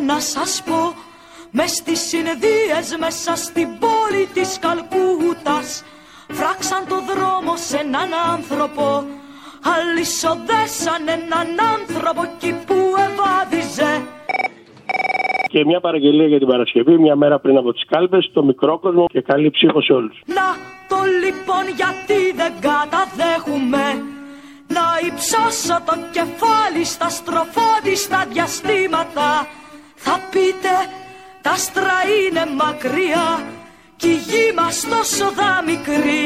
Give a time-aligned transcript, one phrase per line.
[0.00, 0.94] να σας πω
[1.50, 5.84] μες στις συνεδίες μέσα στην πόλη της Καλκούτας
[6.28, 9.04] φράξαν το δρόμο σε έναν άνθρωπο
[9.74, 14.02] αλυσοδέσαν έναν άνθρωπο εκεί που ευάδιζε
[15.52, 19.06] και μια παραγγελία για την Παρασκευή, μια μέρα πριν από τις κάλπες, το μικρό κόσμο
[19.06, 20.22] και καλή ψήφο σε όλους.
[20.26, 20.48] Να
[20.88, 23.84] το λοιπόν γιατί δεν καταδέχουμε
[24.76, 29.28] να υψώσω το κεφάλι στα στροφόδιστα διαστήματα.
[30.04, 30.72] Θα πείτε
[31.44, 33.28] τα άστρα είναι μακριά
[33.96, 36.22] κι η γη μας τόσο δα μικρή.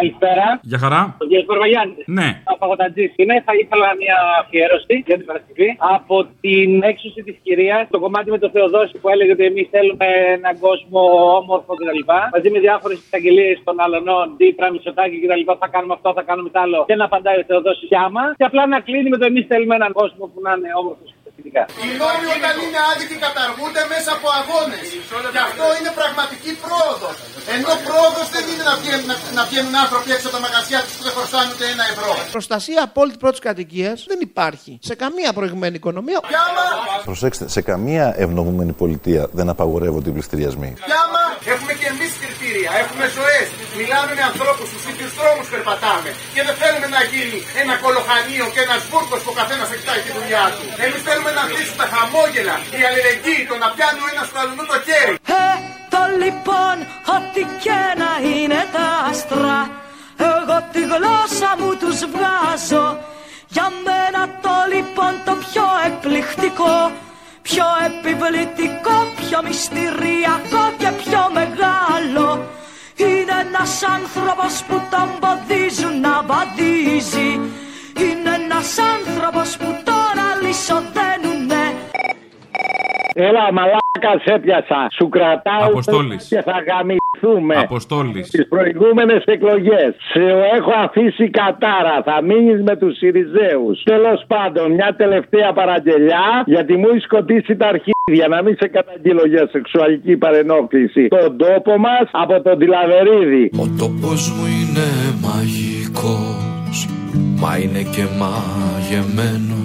[0.00, 0.46] Καλησπέρα.
[0.70, 1.00] Για χαρά.
[1.22, 1.32] Ο κ.
[1.50, 2.04] Κορβαγιάννης.
[2.18, 2.28] Ναι.
[2.52, 3.34] Ο Παγωτατζή είναι.
[3.46, 7.82] Θα ήθελα μια αφιέρωση για την Παρασκευή από την έξωση της κυρίας.
[7.94, 10.06] Το κομμάτι με το Θεοδόση που έλεγε ότι εμείς θέλουμε
[10.38, 11.00] έναν κόσμο
[11.40, 12.02] όμορφο κτλ.
[12.34, 15.42] Μαζί με διάφορες εισαγγελίες των αλωνών, Δίπρα, Μισοτάκη κτλ.
[15.62, 16.78] Θα κάνουμε αυτό, θα κάνουμε τ' άλλο.
[16.88, 18.24] Και να απαντάει ο Θεοδόσης Σιάμα.
[18.38, 21.10] Και απλά να κλείνει με το εμείς θέλουμε έναν κόσμο που να είναι όμορφος.
[21.84, 24.84] Οι νόμοι όταν είναι άδικοι καταργούνται μέσα από αγώνες.
[25.34, 27.16] Και αυτό είναι πραγματική πρόοδος.
[27.54, 30.92] Ενώ πρόοδος δεν είναι να βγαίνουν, να, να βγαίνουν άνθρωποι έξω από τα μαγαζιά τους
[30.96, 32.10] που δεν χρωστάνε ούτε ένα ευρώ.
[32.36, 36.18] Προστασία απόλυτη πρώτης κατοικίας δεν υπάρχει σε καμία προηγουμένη οικονομία.
[36.32, 36.64] Πιάμα,
[37.08, 40.70] Προσέξτε, σε καμία ευνομούμενη πολιτεία δεν απαγορεύονται οι πληστηριασμοί.
[40.88, 41.22] πιάμα.
[41.54, 41.67] Έχουμε
[42.58, 43.46] και εμεί κριτήρια, έχουμε ζωές.
[43.80, 46.10] Μιλάμε με ανθρώπους, του ίδιους δρόμους περπατάμε.
[46.34, 50.10] Και δεν θέλουμε να γίνει ένα κολοχανίο και ένας βούρκος που ο καθένας εκτάει τη
[50.18, 50.64] δουλειά του.
[50.84, 54.64] Εμείς θέλουμε να ζήσουν τα χαμόγελα, η αλληλεγγύη, το να πιάνει ο ένα του αλλού
[54.72, 55.14] το χέρι.
[55.42, 55.50] Ε,
[55.92, 56.76] το λοιπόν,
[57.16, 59.58] ό,τι και να είναι τα άστρα
[60.30, 62.86] Εγώ τη γλώσσα μου τους βγάζω
[63.54, 66.76] Για μένα το λοιπόν το πιο εκπληκτικό
[67.48, 70.67] Πιο επιβλητικό, πιο μυστηριακό
[73.96, 77.30] άνθρωπος που τον ποδίζουν να βαδίζει
[78.04, 81.64] Είναι ένας άνθρωπος που τώρα λυσοδένουνε
[83.14, 84.88] Έλα, μαλάκας σε πιασα.
[84.92, 86.26] Σου κρατάω Αποστόλης.
[86.28, 86.62] και θα
[87.18, 87.54] γαμηθούμε.
[87.56, 88.26] Αποστόλης.
[88.26, 89.94] Στις προηγούμενες εκλογές.
[90.12, 90.22] Σε
[90.56, 92.02] έχω αφήσει κατάρα.
[92.04, 93.82] Θα μείνεις με τους Σιριζέους.
[93.82, 98.28] Τέλος πάντων, μια τελευταία παραγγελιά γιατί μου έχει σκοτήσει τα αρχίδια.
[98.28, 101.08] Να μην σε καταγγείλω για σεξουαλική παρενόχληση.
[101.08, 103.50] Τον τόπο μας από τον Τιλαβερίδη.
[103.62, 104.86] Ο τόπος μου είναι
[105.26, 106.88] μαγικός
[107.40, 109.56] Μα είναι και μαγεμένος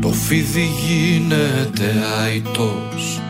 [0.00, 1.90] Το φίδι γίνεται
[2.22, 3.20] αητός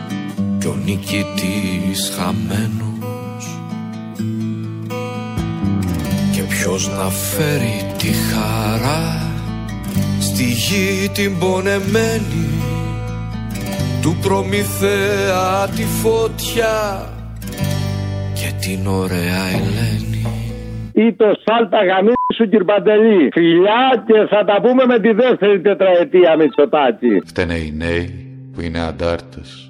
[0.59, 3.59] Κι ο νικητής χαμένος
[6.31, 9.31] Και ποιος να φέρει τη χαρά
[10.19, 12.49] Στη γη την πονεμένη
[14.01, 17.09] του Προμηθέα τη φωτιά
[18.33, 20.23] και την ωραία Ελένη.
[20.93, 23.29] Ή το σάλτα γαμίσου κυρπαντελή.
[23.31, 27.21] Φιλιά και θα τα πούμε με τη δεύτερη τετραετία Μητσοτάκη.
[27.25, 28.09] Φταίνε οι νέοι
[28.53, 29.68] που είναι αντάρτες.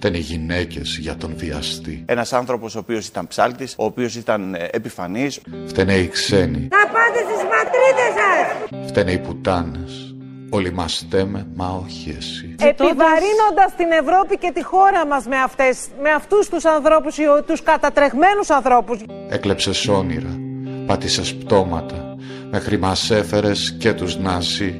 [0.00, 2.02] Φταίνε οι γυναίκες για τον βιαστή.
[2.06, 5.40] Ένας άνθρωπος ο οποίος ήταν ψάλτης, ο οποίος ήταν επιφανής.
[5.66, 6.68] Φταίνε οι ξένοι.
[6.70, 8.88] Να πάτε στις πατρίδες σας!
[8.88, 10.14] Φταίνε οι πουτάνες.
[10.50, 12.54] Όλοι μας στέμε, μα όχι εσύ.
[12.58, 17.62] Επιβαρύνοντας την Ευρώπη και τη χώρα μας με, αυτές, με αυτούς τους ανθρώπους, οι- τους
[17.62, 19.00] κατατρεχμένους ανθρώπους.
[19.28, 20.38] Έκλεψες όνειρα,
[20.86, 22.16] πάτησες πτώματα,
[22.50, 24.76] μέχρι μας έφερες και τους Ναζί.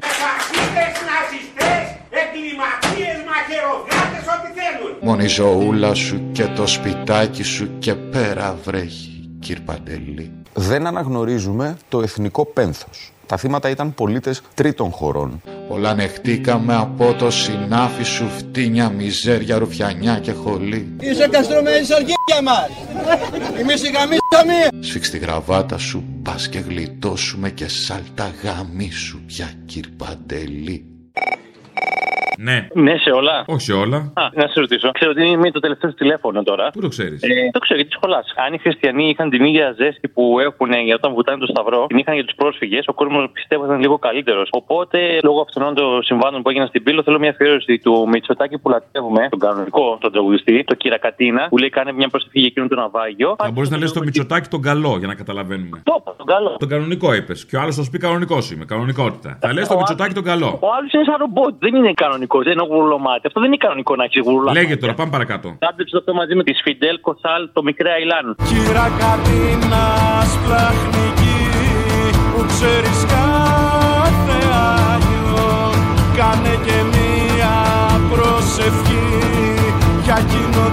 [5.09, 10.31] Μόνη η ζωούλα σου και το σπιτάκι σου και πέρα βρέχει, κύρ Παντελή.
[10.53, 13.11] Δεν αναγνωρίζουμε το εθνικό πένθος.
[13.25, 15.41] Τα θύματα ήταν πολίτες τρίτων χωρών.
[15.67, 20.95] Πολλά νεχτήκαμε από το συνάφι σου φτύνια, μιζέρια, ρουφιανιά και χολή.
[20.99, 22.69] Είσαι καστρωμένη σαργία μας!
[23.59, 24.67] Εμείς οι γαμίσαμε!
[24.79, 30.98] Σφίξ τη γραβάτα σου, πας και γλιτώσουμε και σάλτα γαμί σου πια, κύρ Παντελή.
[32.47, 32.67] Ναι.
[32.73, 33.43] Ναι, σε όλα.
[33.47, 33.97] Όχι σε όλα.
[33.97, 34.91] Α, να σε ρωτήσω.
[34.91, 36.69] Ξέρω ότι είναι το τελευταίο σου τηλέφωνο τώρα.
[36.73, 38.33] Πού το ξέρεις; Ε, το ξέρω γιατί σχολάς.
[38.47, 41.97] Αν οι χριστιανοί είχαν την ίδια ζέστη που έχουν για όταν βουτάνε το Σταυρό, την
[41.97, 44.47] είχαν για τους πρόσφυγες, ο κόσμος πιστεύω ήταν λίγο καλύτερος.
[44.51, 48.69] Οπότε, λόγω αυτών των συμβάντων που έγιναν στην Πύλο, θέλω μια αφιέρωση του Μητσοτάκη που
[48.69, 52.77] λατρεύουμε, τον κανονικό, τον τραγουδιστή, το Κυρακατίνα, που λέει κάνε μια προσευχή για εκείνον τον
[52.77, 53.35] Ναυάγιο.
[53.37, 55.81] Θα μπορείς να λες το Μητσοτάκι τον καλό για να καταλαβαίνουμε.
[55.83, 56.55] Το είπα, τον καλό.
[56.59, 57.45] Τον κανονικό είπες.
[57.45, 58.65] Και ο άλλος θα σου πει κανονικός είμαι.
[58.65, 59.37] Κανονικότητα.
[59.41, 60.59] Θα λες το Μητσοτάκι τον καλό.
[60.61, 63.27] Ο άλλος είναι σαν ρομπότ, δεν είναι κανονικό, δεν είναι γουρλωμάτι.
[63.27, 64.51] Αυτό δεν είναι κανονικό να έχεις γουρλά.
[64.51, 65.47] Λέγε τώρα, πάμε παρακάτω.
[65.69, 68.35] Άντρεψε αυτό μαζί με τη Φιντέλ Κοσάλ, το μικρέ Αιλάν.
[68.47, 69.85] Κύρα Κατίνα
[70.33, 71.39] σπλαχνική
[72.31, 74.39] που ξέρεις κάθε
[74.91, 75.51] Άγιο
[76.17, 77.55] κάνε και μία
[78.11, 79.07] προσευχή
[80.03, 80.63] για εκείνο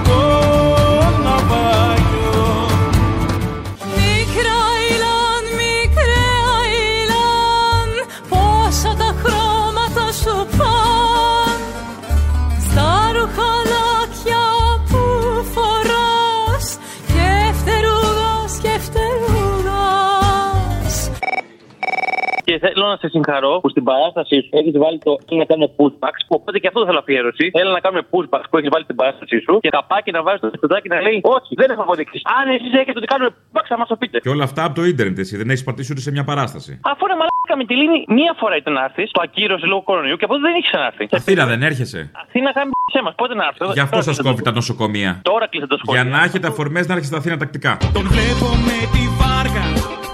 [22.57, 25.69] Και θέλω να σε συγχαρώ που στην παράστασή σου έχεις βάλει το «Έλα να κάνουμε
[25.79, 26.21] pushbacks.
[26.37, 27.45] Οπότε και αυτό θέλω αφιέρωση.
[27.61, 29.53] Έλα να κάνουμε pushbacks που έχεις βάλει στην παράστασή σου.
[29.63, 32.21] Και καπάκι να βάζεις το πιστοτάκι να λέει Όχι, δεν έχω αποδείξεις.
[32.39, 34.17] Αν εσείς έχετε ότι κάνουμε pushbacks, θα μας το πείτε.
[34.25, 36.71] Και όλα αυτά από το ίντερνετ, εσύ δεν έχεις πατήσει ούτε σε μια παράσταση.
[36.91, 40.15] Αφού είναι μαλάκα με τη λίνη, μία φορά ήταν να έρθεις, το ακύρωσε λόγω κορονοϊού
[40.19, 41.03] και από τότε δεν έχει ξανάρθει.
[41.11, 42.01] Αθήνα δεν έρχεσαι.
[42.23, 45.11] Αθήνα κάνει σε μα, πότε να έρθω; Γι' αυτό σας κόβει τα νοσοκομεία.
[45.31, 46.01] Τώρα κλείσε το σχολείο.
[46.01, 47.71] Για να έχετε αφορμέ να έρχεστε Αθήνα τακτικά.
[47.97, 49.65] Τον βλέπω με τη βάργα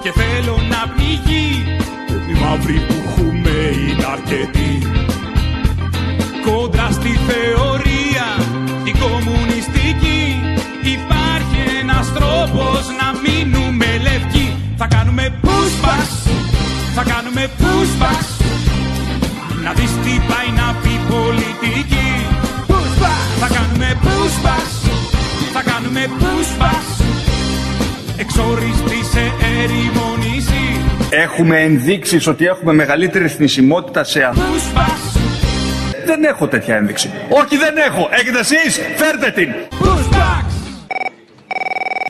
[0.04, 1.74] και θέλω να πνιγεί.
[2.32, 3.56] Η μαύρη που έχουμε
[3.88, 4.72] είναι αρκετή.
[6.46, 8.28] Κόντρα στη θεωρία,
[8.84, 10.22] την κομμουνιστική,
[10.96, 14.48] υπάρχει ένας τρόπος να μείνουμε λευκοί.
[14.78, 16.16] Θα κάνουμε pushbacks,
[16.96, 18.32] θα κάνουμε pushbacks.
[19.64, 20.93] Να δεις τι πάει να πει
[31.24, 34.64] Έχουμε ενδείξεις ότι έχουμε μεγαλύτερη θνησιμότητα σε ανθρώπους.
[36.06, 37.12] Δεν έχω τέτοια ένδειξη.
[37.30, 38.10] Όχι δεν έχω.
[38.12, 39.50] Έχετε εσείς; Φέρτε την.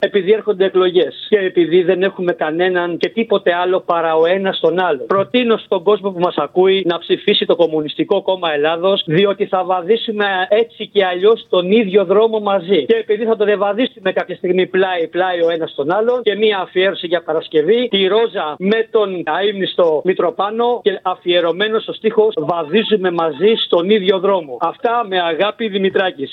[0.07, 4.79] Επειδή έρχονται εκλογές και επειδή δεν έχουμε κανέναν και τίποτε άλλο παρά ο ένας τον
[4.79, 5.03] άλλο.
[5.07, 10.25] Προτείνω στον κόσμο που μας ακούει να ψηφίσει το Κομμουνιστικό Κόμμα Ελλάδος, διότι θα βαδίσουμε
[10.49, 12.85] έτσι και αλλιώς τον ίδιο δρόμο μαζί.
[12.85, 17.07] Και επειδή θα το διαβαδίσουμε κάποια στιγμή πλάι-πλάι ο ένας τον άλλο και μία αφιέρωση
[17.07, 23.89] για Παρασκευή, τη Ρόζα με τον αείμνηστο Μητροπάνο και αφιερωμένο στο στίχος Βαδίζουμε μαζί στον
[23.89, 24.57] ίδιο δρόμο.
[24.59, 26.31] Αυτά με αγάπη Δημητράκης.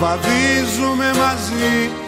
[0.00, 2.06] Βαδίζουμε μαζί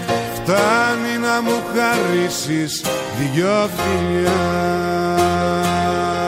[1.43, 2.83] μου χαρίσεις
[3.17, 4.41] δυο φιλιά.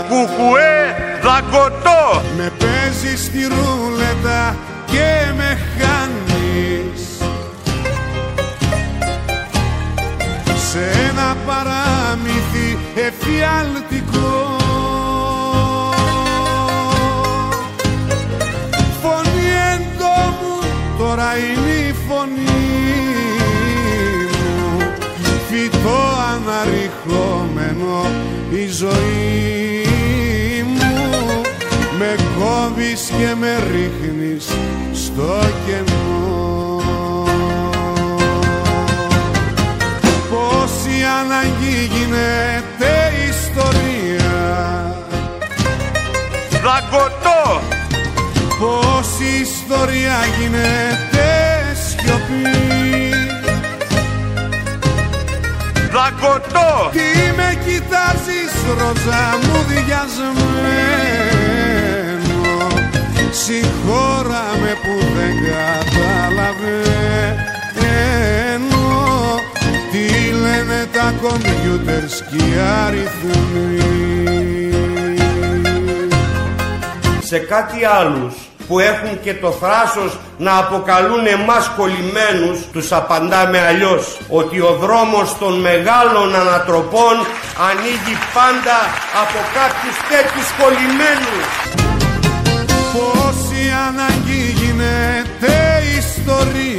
[0.09, 2.21] Κουκουέ δαγκωτό.
[2.37, 4.55] Με παίζεις στη ρούλετα
[4.85, 5.57] και με
[25.53, 26.01] φυτό
[26.33, 28.05] αναρριχόμενο
[28.51, 29.83] η ζωή
[30.67, 31.41] μου.
[31.97, 34.45] Με κόβεις και με ρίχνεις
[34.93, 36.81] στο κενό.
[40.29, 44.31] Πόση αναγκή γίνεται ιστορία.
[46.63, 47.61] Δαγκωτό
[48.59, 51.12] Πόση ιστορία γίνεται
[55.93, 60.11] Δαγκωτό Τι με κοιτάζεις ροζά μου διασμένο.
[63.31, 66.19] Συγχώρα με που δεν καταλαβαίνω.
[69.91, 72.53] Τι λένε τα κομπιούτερς και οι
[72.85, 73.81] αριθμοί.
[77.23, 78.33] Σε κάτι άλλους
[78.73, 84.17] που έχουν και το θράσος να αποκαλούν εμάς κολλημένους τους απαντάμε αλλιώς.
[84.29, 87.15] Ότι ο δρόμος των μεγάλων ανατροπών
[87.69, 88.77] ανοίγει πάντα
[89.23, 91.45] από κάποιους τέτοιους κολλημένους.
[92.93, 95.53] Πόση ανάγκη γίνεται
[95.97, 96.72] ιστορία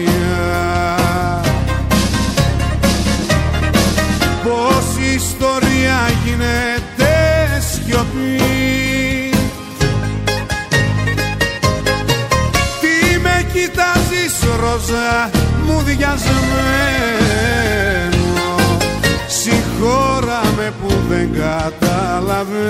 [20.64, 22.64] Συγχώρα με που δεν καταλαβαίνω.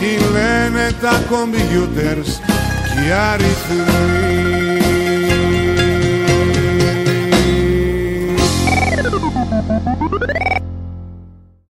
[0.00, 2.40] Τι λένε τα κομπιούτερς
[2.94, 4.46] και οι αριθμοί